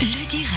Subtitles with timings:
[0.00, 0.47] Le direct.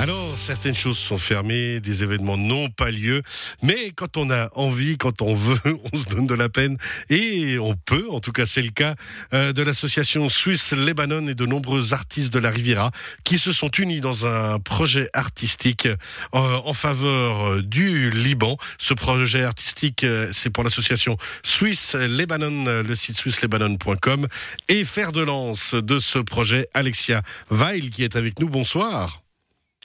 [0.00, 3.20] Alors, certaines choses sont fermées, des événements n'ont pas lieu,
[3.62, 5.58] mais quand on a envie, quand on veut,
[5.92, 6.78] on se donne de la peine
[7.10, 8.94] et on peut, en tout cas c'est le cas
[9.34, 12.92] euh, de l'association Suisse Lebanon et de nombreux artistes de la Riviera
[13.24, 15.96] qui se sont unis dans un projet artistique euh,
[16.32, 18.56] en faveur du Liban.
[18.78, 24.28] Ce projet artistique, euh, c'est pour l'association Suisse Lebanon, le site swisslebanon.com
[24.68, 28.48] et faire de lance de ce projet, Alexia Weil qui est avec nous.
[28.48, 29.22] Bonsoir.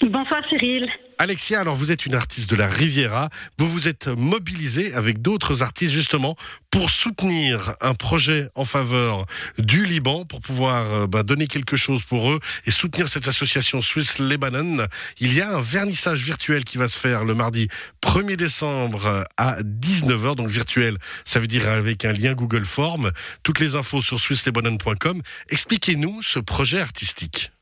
[0.10, 0.90] Bonsoir Cyril.
[1.18, 3.30] Alexia, alors vous êtes une artiste de la Riviera.
[3.58, 6.36] Vous vous êtes mobilisée avec d'autres artistes justement
[6.72, 9.26] pour soutenir un projet en faveur
[9.58, 13.80] du Liban, pour pouvoir euh, bah, donner quelque chose pour eux et soutenir cette association
[13.80, 14.86] Suisse Lebanon.
[15.20, 17.70] Il y a un vernissage virtuel qui va se faire le mardi
[18.02, 23.12] 1er décembre à 19h, donc virtuel, ça veut dire avec un lien Google Form.
[23.44, 25.22] Toutes les infos sur swisslebanon.com.
[25.50, 27.53] Expliquez-nous ce projet artistique.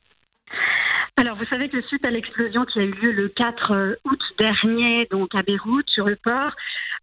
[1.21, 4.19] Alors, vous savez que suite à l'explosion qui a eu lieu le 4 euh, août
[4.39, 6.51] dernier, donc à Beyrouth, sur le port,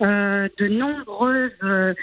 [0.04, 1.94] euh, de nombreuses euh,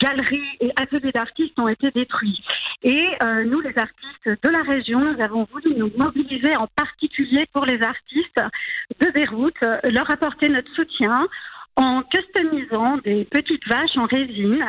[0.00, 2.44] galeries et ateliers d'artistes ont été détruits.
[2.84, 3.08] Et
[3.46, 7.82] nous, les artistes de la région, nous avons voulu nous mobiliser en particulier pour les
[7.82, 8.40] artistes
[9.00, 11.16] de Beyrouth, leur apporter notre soutien
[11.76, 14.64] en customisant des petites vaches en résine,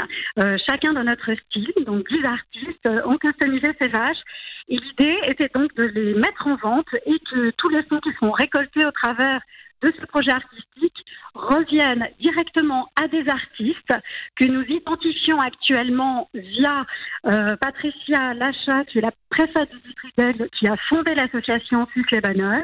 [0.67, 1.73] chacun dans notre style.
[1.85, 4.23] Donc, les artistes ont customisé ces vaches.
[4.67, 8.31] L'idée était donc de les mettre en vente et que tous les sons qui sont
[8.31, 9.41] récoltés au travers
[9.83, 13.93] de ce projet artistique reviennent directement à des artistes
[14.35, 16.85] que nous identifions actuellement via
[17.27, 22.63] euh, Patricia Lacha, qui est la préface du qui a fondé l'association Suisse Lebanon.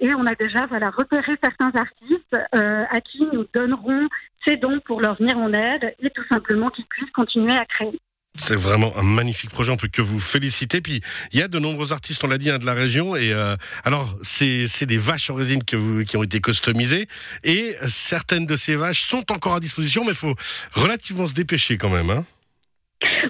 [0.00, 4.08] Et on a déjà voilà, repéré certains artistes euh, à qui nous donnerons
[4.46, 8.00] ces dons pour leur venir en aide et tout simplement qu'ils puissent continuer à créer.
[8.38, 10.80] C'est vraiment un magnifique projet, on peut que vous féliciter.
[10.80, 11.00] Puis
[11.32, 13.16] il y a de nombreux artistes, on l'a dit, hein, de la région.
[13.16, 17.06] Et euh, alors c'est des vaches en résine que qui ont été customisées
[17.44, 20.34] et certaines de ces vaches sont encore à disposition, mais il faut
[20.74, 22.10] relativement se dépêcher quand même.
[22.10, 22.24] Hein.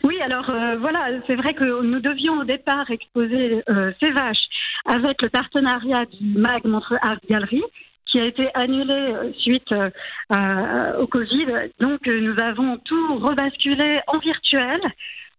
[0.04, 4.46] Oui, alors euh, voilà, c'est vrai que nous devions au départ exposer euh, ces vaches
[4.86, 7.62] avec le partenariat du MAG Montre Art Gallery
[8.10, 11.46] qui a été annulé euh, suite euh, au Covid.
[11.80, 14.80] Donc euh, nous avons tout rebasculé en virtuel.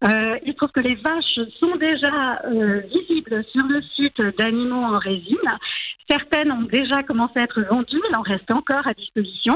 [0.02, 2.42] il se trouve que les vaches sont déjà
[2.94, 5.38] visibles sur le site d'animaux en résine.
[6.10, 9.56] Certaines ont déjà commencé à être vendues, il en reste encore à disposition.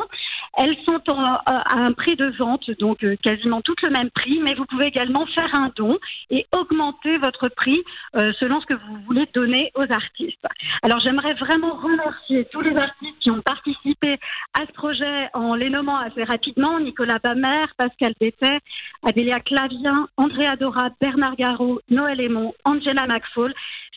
[0.55, 4.53] Elles sont à un prix de vente, donc euh, quasiment tout le même prix, mais
[4.53, 5.97] vous pouvez également faire un don
[6.29, 7.83] et augmenter votre prix
[8.15, 10.45] euh, selon ce que vous voulez donner aux artistes.
[10.83, 14.19] Alors j'aimerais vraiment remercier tous les artistes qui ont participé
[14.59, 16.79] à ce projet en les nommant assez rapidement.
[16.79, 18.59] Nicolas Bamer, Pascal Bétet,
[19.03, 23.53] Adélia Clavien, Andrea Dora, Bernard Garot, Noël Aymon, Angela McFall,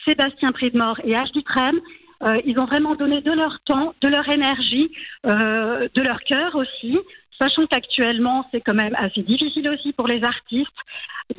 [0.06, 1.32] Sébastien Pridmore et H.
[1.32, 1.80] Dutrem.
[2.22, 4.90] Euh, ils ont vraiment donné de leur temps, de leur énergie,
[5.26, 6.98] euh, de leur cœur aussi.
[7.40, 10.70] Sachant qu'actuellement, c'est quand même assez difficile aussi pour les artistes.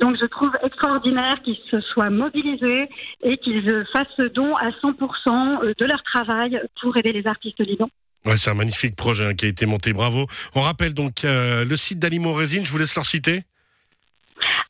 [0.00, 2.88] Donc, je trouve extraordinaire qu'ils se soient mobilisés
[3.22, 7.90] et qu'ils fassent ce don à 100% de leur travail pour aider les artistes libanais.
[8.24, 9.92] Ouais, c'est un magnifique projet hein, qui a été monté.
[9.92, 10.26] Bravo.
[10.54, 12.64] On rappelle donc euh, le site d'Animaux Résine.
[12.64, 13.42] Je vous laisse leur citer.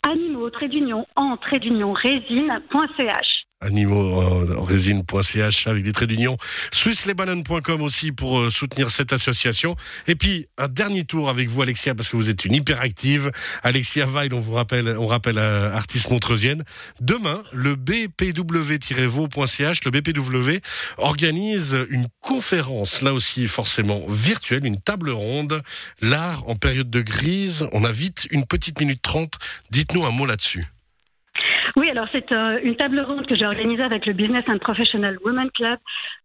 [0.09, 6.37] Animaux, trait d'union, en trait d'union, résine.ch en résine.ch avec des traits d'union.
[6.73, 9.75] SwissLebanon.com aussi pour euh, soutenir cette association.
[10.07, 13.33] Et puis, un dernier tour avec vous, Alexia, parce que vous êtes une hyperactive.
[13.63, 16.63] Alexia Weil, on vous rappelle, on rappelle euh, artiste montreusienne.
[17.01, 20.61] Demain, le bpw-vo.ch, le BPW,
[20.99, 25.63] organise une conférence, là aussi forcément virtuelle, une table ronde,
[26.01, 27.67] l'art en période de grise.
[27.73, 29.35] On a vite une petite minute trente.
[29.71, 30.65] Dites-nous un mot là-dessus.
[31.77, 35.19] Oui, alors c'est euh, une table ronde que j'ai organisée avec le Business and Professional
[35.25, 35.79] Women Club,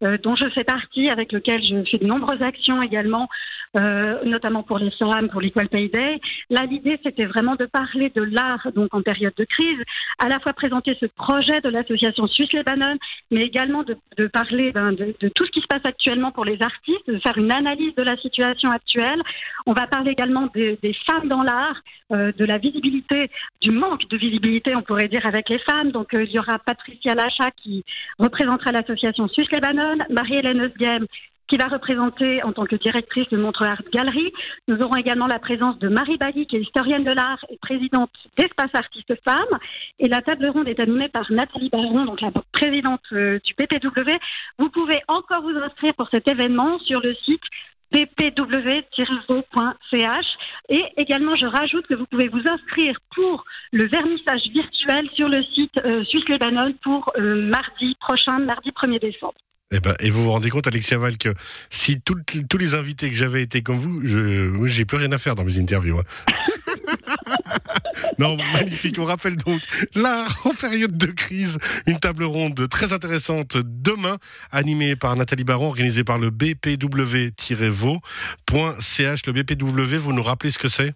[0.03, 3.27] euh, dont je fais partie, avec lequel je fais de nombreuses actions également,
[3.75, 6.19] euh, notamment pour les femmes, pour l'Equal Pay Day.
[6.49, 9.79] Là, l'idée, c'était vraiment de parler de l'art, donc en période de crise,
[10.19, 12.97] à la fois présenter ce projet de l'association Suisse Lebanon,
[13.31, 13.97] mais également de,
[14.27, 17.51] parler ben, de, tout ce qui se passe actuellement pour les artistes, de faire une
[17.51, 19.21] analyse de la situation actuelle.
[19.65, 20.77] On va parler également des,
[21.09, 21.81] femmes dans l'art,
[22.11, 23.29] de la visibilité,
[23.61, 25.91] du manque de visibilité, on pourrait dire, avec les femmes.
[25.91, 27.83] Donc, euh, il y aura Patricia Lacha qui
[28.19, 31.07] représentera l'association Suisse Lebanon, Marie-Hélène Eusghem
[31.47, 34.31] qui va représenter en tant que directrice de Montre Art Gallery.
[34.67, 38.11] Nous aurons également la présence de Marie Bailly, qui est historienne de l'art et présidente
[38.37, 39.59] d'Espace Artistes Femmes.
[39.99, 44.11] Et la table ronde est animée par Nathalie Baron, donc la présidente euh, du PPW.
[44.59, 47.43] Vous pouvez encore vous inscrire pour cet événement sur le site
[47.93, 49.45] ppw-vo.ch.
[50.69, 55.43] Et également, je rajoute que vous pouvez vous inscrire pour le vernissage virtuel sur le
[55.43, 56.23] site euh, Suisse
[56.81, 59.35] pour euh, mardi prochain, mardi 1er décembre.
[59.75, 61.33] Eh ben, et vous vous rendez compte, Alexia Val, que
[61.71, 65.33] si tous les invités que j'avais été comme vous, je j'ai plus rien à faire
[65.33, 65.97] dans mes interviews.
[65.97, 66.03] Hein.
[68.19, 68.99] non, magnifique.
[68.99, 69.61] On rappelle donc
[69.95, 74.17] l'art en période de crise, une table ronde très intéressante demain,
[74.51, 76.85] animée par Nathalie Baron, organisée par le bpw-vo.ch.
[79.25, 80.93] Le BPW, vous nous rappelez ce que c'est?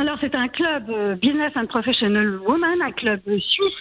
[0.00, 3.74] Alors c'est un club euh, business and professional woman, un club suisse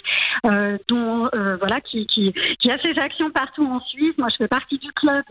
[0.87, 4.13] dont euh, voilà qui, qui, qui, a ses actions partout en Suisse.
[4.17, 5.23] Moi je fais partie du club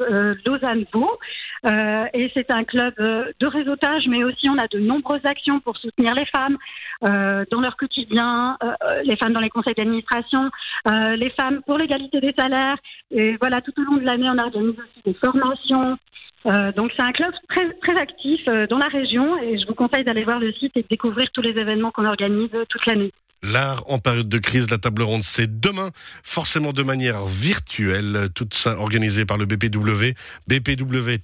[0.46, 1.18] Lausanne Vaud
[1.64, 6.14] et c'est un club de réseautage, mais aussi on a de nombreuses actions pour soutenir
[6.14, 6.56] les femmes
[7.02, 8.56] dans leur quotidien,
[9.04, 10.50] les femmes dans les conseils d'administration,
[10.86, 12.76] les femmes pour l'égalité des salaires.
[13.10, 15.98] Et voilà tout au long de l'année on organise aussi des formations.
[16.46, 19.74] Euh, donc c'est un club très, très actif euh, dans la région et je vous
[19.74, 22.86] conseille d'aller voir le site et de découvrir tous les événements qu'on organise euh, toute
[22.86, 23.12] l'année.
[23.42, 25.92] L'art en période de crise, la table ronde, c'est demain,
[26.22, 30.12] forcément de manière virtuelle, tout ça organisé par le BPW,
[30.46, 31.20] bpw-vo.ch.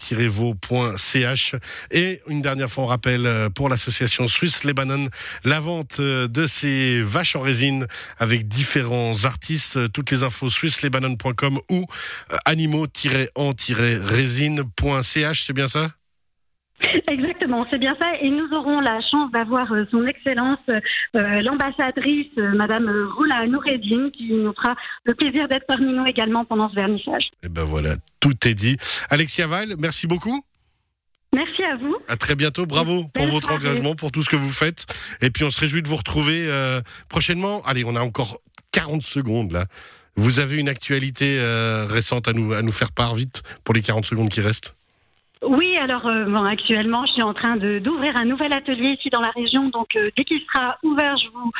[1.90, 5.10] Et une dernière fois, on rappelle pour l'association Suisse Lebanon,
[5.44, 7.86] la vente de ces vaches en résine
[8.18, 9.92] avec différents artistes.
[9.92, 11.84] Toutes les infos swisslebanon.com ou
[12.46, 15.90] animaux-en-résine.ch, c'est bien ça?
[16.80, 17.35] Exactement,
[17.70, 18.08] c'est bien ça.
[18.20, 24.10] Et nous aurons la chance d'avoir euh, son Excellence, euh, l'ambassadrice, euh, Madame Roula Noureddin,
[24.10, 27.24] qui nous fera le plaisir d'être parmi nous également pendant ce vernissage.
[27.24, 28.76] Et eh ben voilà, tout est dit.
[29.10, 30.44] Alexia Val, merci beaucoup.
[31.32, 31.96] Merci à vous.
[32.08, 32.66] À très bientôt.
[32.66, 34.86] Bravo pour votre engagement, pour tout ce que vous faites.
[35.20, 36.48] Et puis on se réjouit de vous retrouver
[37.08, 37.62] prochainement.
[37.66, 38.38] Allez, on a encore
[38.72, 39.66] 40 secondes là.
[40.14, 41.38] Vous avez une actualité
[41.88, 44.76] récente à nous, à nous faire part vite pour les 40 secondes qui restent
[45.42, 49.20] oui, alors euh, bon, actuellement, je suis en train d'ouvrir un nouvel atelier ici dans
[49.20, 49.68] la région.
[49.68, 51.50] Donc, euh, dès qu'il sera ouvert, je vous,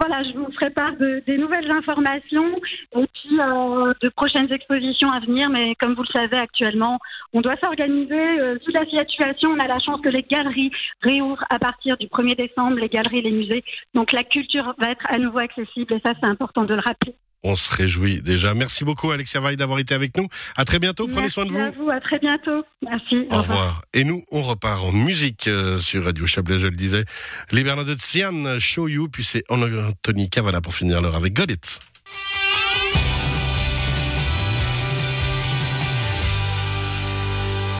[0.00, 2.56] voilà, je vous ferai part de, des nouvelles informations
[2.96, 5.50] et puis euh, de prochaines expositions à venir.
[5.50, 6.98] Mais comme vous le savez, actuellement,
[7.34, 8.58] on doit s'organiser.
[8.64, 10.70] sous la situation, on a la chance que les galeries
[11.02, 13.64] réouvrent à partir du 1er décembre, les galeries, les musées.
[13.92, 17.14] Donc, la culture va être à nouveau accessible et ça, c'est important de le rappeler.
[17.42, 18.54] On se réjouit déjà.
[18.54, 20.26] Merci beaucoup, Alexia Vaille, d'avoir été avec nous.
[20.56, 21.06] À très bientôt.
[21.06, 21.58] Prenez soin de vous.
[21.58, 21.90] À vous.
[21.90, 22.64] À très bientôt.
[22.82, 23.26] Merci.
[23.30, 23.82] Au, revoir.
[23.94, 27.04] Et nous, on repart en musique euh, sur Radio Chablais, je le disais.
[27.52, 31.80] Les Bernadette Sian, Show You, puis c'est Anthony Cavala pour finir l'heure avec Got It.